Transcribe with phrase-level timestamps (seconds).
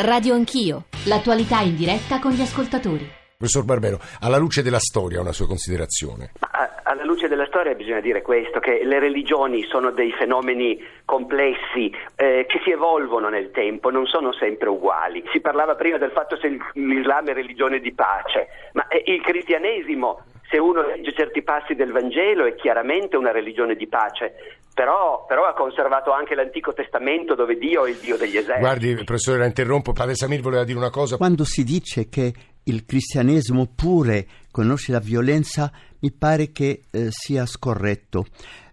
[0.00, 3.04] Radio Anch'io, l'attualità in diretta con gli ascoltatori.
[3.36, 6.30] Professor Barbero, alla luce della storia una sua considerazione.
[6.38, 11.92] Ma, alla luce della storia bisogna dire questo, che le religioni sono dei fenomeni complessi
[12.14, 15.24] eh, che si evolvono nel tempo, non sono sempre uguali.
[15.32, 20.22] Si parlava prima del fatto se l'Islam è religione di pace, ma eh, il cristianesimo
[20.50, 25.44] se uno legge certi passi del Vangelo è chiaramente una religione di pace, però, però,
[25.44, 28.60] ha conservato anche l'Antico Testamento dove Dio è il Dio degli eserciti.
[28.60, 31.16] Guardi, professore, la interrompo, Padre Samir voleva dire una cosa.
[31.16, 37.44] Quando si dice che il cristianesimo pure conosce la violenza, mi pare che eh, sia
[37.44, 38.26] scorretto.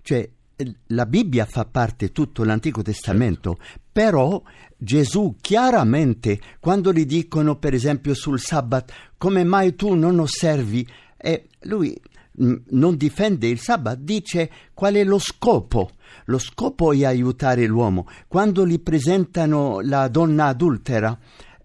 [0.04, 0.30] Cioè,
[0.90, 3.80] la Bibbia fa parte tutto l'Antico Testamento, certo.
[3.92, 4.40] però
[4.78, 11.48] Gesù chiaramente, quando gli dicono per esempio sul sabbat, come mai tu non osservi, eh,
[11.62, 12.00] lui
[12.38, 15.92] non difende il sabbat, dice qual è lo scopo.
[16.26, 18.08] Lo scopo è aiutare l'uomo.
[18.28, 21.18] Quando gli presentano la donna adultera,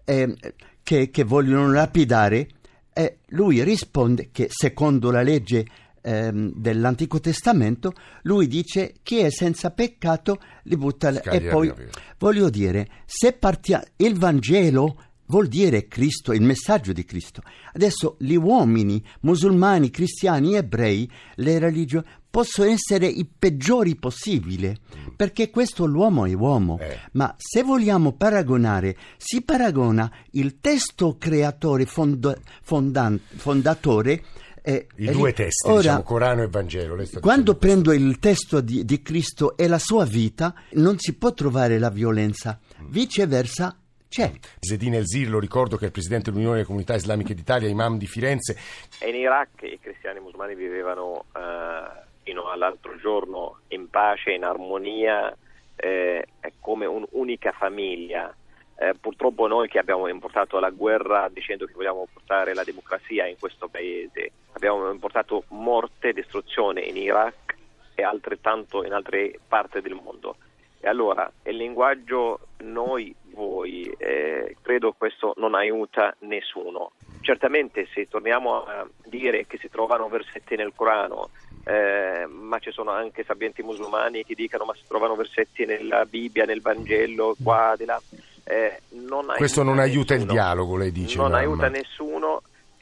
[0.03, 0.35] eh,
[0.83, 2.47] che, che vogliono lapidare,
[2.93, 5.65] e lui risponde che secondo la legge
[6.01, 11.71] ehm, dell'Antico Testamento, lui dice chi è senza peccato li butta e poi
[12.17, 17.41] voglio dire, se partia il Vangelo vuol dire Cristo, il messaggio di Cristo.
[17.73, 25.15] Adesso gli uomini, musulmani, cristiani, ebrei, le religioni possono essere i peggiori possibili, mm.
[25.15, 26.77] perché questo l'uomo è uomo.
[26.79, 26.99] Eh.
[27.13, 34.23] Ma se vogliamo paragonare, si paragona il testo creatore, fondo, fondan, fondatore,
[34.63, 37.01] eh, I due testi, ora, diciamo, Corano e Vangelo.
[37.19, 41.79] Quando prendo il testo di, di, Cristo e la sua vita, non si può trovare
[41.79, 42.59] la violenza.
[42.79, 42.89] Mm.
[42.89, 43.80] Viceversa,
[44.11, 44.29] c'è.
[44.59, 48.07] Zedine Elzir, lo ricordo che è il presidente dell'Unione delle Comunità Islamiche d'Italia, imam di
[48.07, 48.57] Firenze.
[48.99, 54.43] E in Iraq i cristiani e musulmani vivevano eh, fino all'altro giorno in pace, in
[54.43, 55.33] armonia,
[55.77, 56.27] eh,
[56.59, 58.35] come un'unica famiglia.
[58.75, 63.37] Eh, purtroppo noi che abbiamo importato la guerra dicendo che vogliamo portare la democrazia in
[63.39, 67.55] questo paese, abbiamo importato morte e distruzione in Iraq
[67.95, 70.35] e altrettanto in altre parti del mondo.
[70.81, 76.91] E allora il linguaggio noi, voi, eh, credo questo non aiuta nessuno.
[77.21, 81.29] Certamente se torniamo a dire che si trovano versetti nel Corano,
[81.65, 86.45] eh, ma ci sono anche sabienti musulmani che dicono ma si trovano versetti nella Bibbia,
[86.45, 88.01] nel Vangelo, qua, di là.
[88.43, 90.31] Eh, non Questo non aiuta nessuno.
[90.31, 91.17] il dialogo, lei dice.
[91.17, 91.43] Non mamma.
[91.43, 92.10] aiuta nessuno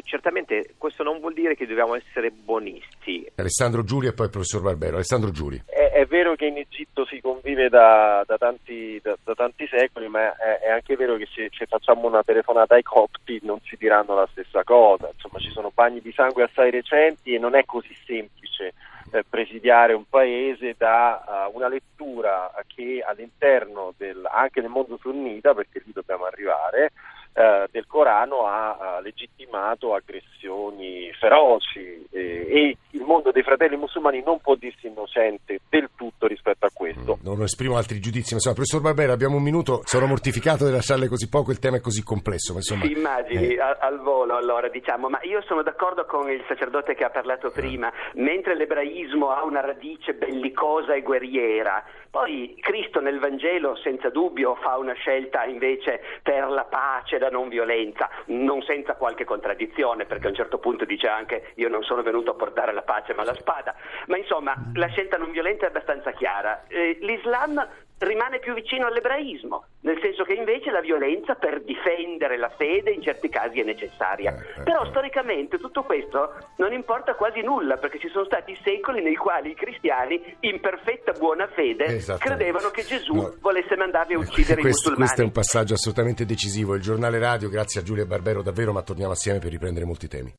[0.09, 3.29] certamente questo non vuol dire che dobbiamo essere buonisti.
[3.35, 4.95] Alessandro Giuli e poi il professor Barbero.
[4.95, 5.61] Alessandro Giuli.
[5.65, 10.07] È, è vero che in Egitto si convive da, da, tanti, da, da tanti, secoli,
[10.07, 13.77] ma è, è, anche vero che se, se, facciamo una telefonata ai copti non ci
[13.77, 15.09] diranno la stessa cosa.
[15.13, 18.73] Insomma, ci sono bagni di sangue assai recenti e non è così semplice
[19.11, 25.53] eh, presidiare un paese da uh, una lettura che all'interno del, anche nel mondo sunnita,
[25.53, 26.91] perché lì dobbiamo arrivare,
[27.33, 34.21] eh, del Corano ha, ha, legittimato aggressioni feroci eh, e il mondo dei fratelli musulmani
[34.23, 37.17] non può dirsi innocente del tutto rispetto a questo.
[37.21, 40.71] Mm, non esprimo altri giudizi, ma insomma, professor Barbera, abbiamo un minuto, sono mortificato di
[40.71, 42.53] lasciarle così poco, il tema è così complesso.
[42.53, 43.61] Ma insomma, si immagini eh.
[43.61, 47.51] al, al, volo allora, diciamo, ma io sono d'accordo con il sacerdote che ha parlato
[47.51, 54.55] prima, mentre l'ebraismo ha una radice bellicosa e guerriera, poi Cristo nel Vangelo senza dubbio
[54.55, 60.27] fa una scelta invece per la pace, la non violenza, non senza qualche contraddizione, perché
[60.27, 63.23] a un certo punto dice anche io non sono venuto a portare la pace ma
[63.23, 63.75] la spada,
[64.07, 66.65] ma insomma la scelta non violenta è abbastanza chiara.
[66.67, 67.67] Eh, L'Islam
[67.99, 73.01] rimane più vicino all'ebraismo, nel senso che invece la violenza per difendere la fede in
[73.01, 74.33] certi casi è necessaria.
[74.33, 79.01] Eh, eh, Però storicamente tutto questo non importa quasi nulla, perché ci sono stati secoli
[79.01, 83.35] nei quali i cristiani, in perfetta buona fede, credevano che Gesù no.
[83.39, 84.97] volesse mandarli a uccidere questo, i musulmani.
[84.97, 86.75] Questo è un passaggio assolutamente decisivo.
[86.75, 90.33] Il giornale radio, grazie a Giulia Barbero davvero, ma torniamo assieme per riprendere molti temi.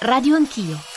[0.00, 0.95] Radio Anch'io.